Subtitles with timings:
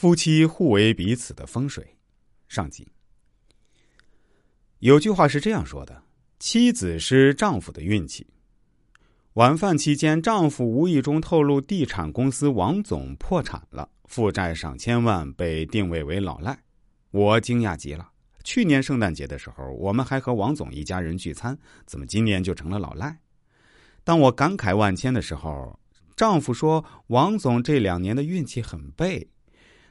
[0.00, 1.86] 夫妻互为彼此的风水。
[2.48, 2.88] 上集
[4.78, 6.02] 有句话是这样说的
[6.40, 8.26] ：“妻子是丈夫的运气。”
[9.36, 16.58] 晚饭期间，丈夫无意中透露，地产公司王总破产了，负债上千万，被定位为老赖。
[17.10, 18.10] 我惊讶极了。
[18.42, 21.54] 去年圣诞节的时候，我们还和王总一家人聚餐，
[21.84, 23.18] 怎么今年就成了老赖？
[24.02, 25.78] 当我感慨万千的时候，
[26.16, 29.28] 丈夫说：“王总这两年的运气很背。”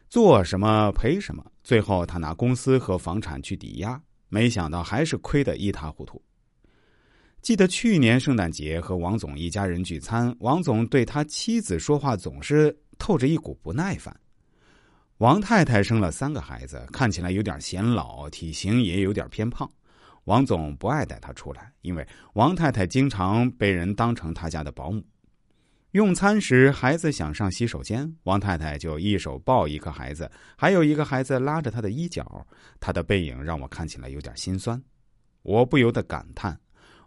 [0.10, 6.20] 做什么赔什么，最后他拿公司和房产去抵押，没想到还是亏得一塌糊涂。
[7.44, 14.14] 记得去年圣诞节和王总一家人聚餐，王总对他妻子说话总是透着一股不耐烦。
[15.20, 19.70] 王太太生了三个孩子，看起来有点显老，体型也有点偏胖。
[20.24, 25.04] 王总不爱带她出来，因为王太太经常被人当成他家的保姆。
[25.94, 32.46] 用餐时，孩子想上洗手间，王太太就一手抱一个孩子，还有一个孩子拉着她的衣角，
[32.80, 34.80] 她的背影让我看起来有点心酸。
[35.42, 36.56] 我不由得感叹：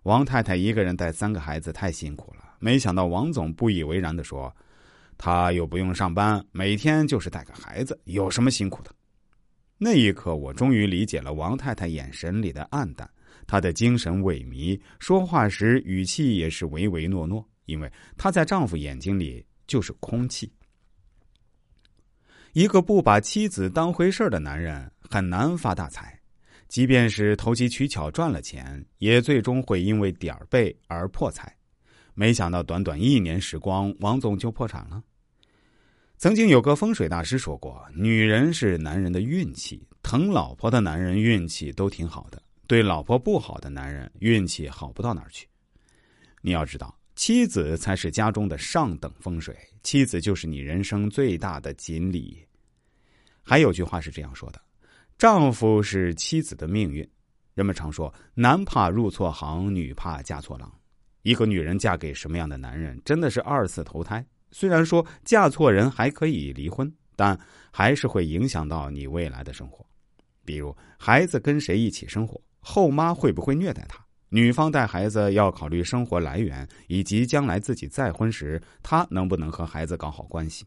[0.03, 2.43] 王太太一个人带三个孩子太辛苦了。
[2.59, 4.53] 没想到王总不以为然的说
[5.17, 8.91] ：“他又不用上班，每天就是带个孩子，有什么辛苦的？”
[9.78, 13.09] 那一刻，我终于理解了王太太眼神里的暗淡，
[13.47, 17.49] 她的精神萎靡，说话时语气也是唯唯诺诺。
[17.67, 20.53] 因为她在丈夫眼睛里就是空气。
[22.53, 26.21] 一个不把妻子当回事的男人很难发大财，
[26.69, 31.57] 即便是投机取巧赚了钱，也最终会因为点儿背而破财。
[32.13, 35.03] 没想到短短一年时光，王总就破产了。
[36.19, 45.49] 曾经有个风水大师说过：“女人是男人的运气，疼老婆的男人运气都挺好的，对老婆不好的男人运气好不到哪儿去。”
[46.43, 46.95] 你要知道。
[47.15, 52.45] 妻子才是家中的上等风水，妻子就是你人生最大的锦鲤。
[53.43, 54.61] 还有句话是这样说的
[55.19, 57.07] ：“丈夫是妻子的命运。”
[57.55, 60.72] 人们常说“男怕入错行，女怕嫁错郎”。
[61.22, 64.25] 一个女人嫁给什么样的男人，真的是二次投胎。
[64.51, 67.39] 虽然说嫁错人还可以离婚，但
[67.71, 69.87] 还是会影响到你未来的生活。
[70.45, 74.05] 比如，孩子跟谁一起生活，后妈会不会虐待他？
[74.34, 80.65] 女方带孩子要考虑生活来源，以及将来自己再婚时，她能不能和孩子搞好关系。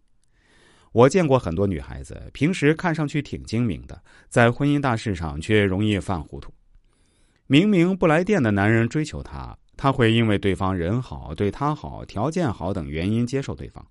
[0.92, 4.00] 我见过很多女孩子，平时看上去挺精明的，
[4.30, 6.54] 在婚姻大事上却容易犯糊涂。
[7.48, 13.84] 明明不来电的男人追求她，她会因为对方人好、对她好、条件好等原因接受对方。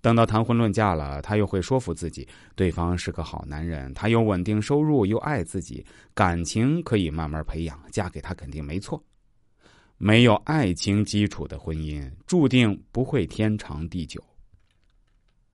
[0.00, 9.04] 等到谈婚论嫁了，她又会说服自己，对方是个好男人，他有稳定收入，又爱自己，感情可以慢慢培养，嫁给他肯定没错。
[10.02, 14.18] 没有爱情基础的婚姻，注定不会天长地久。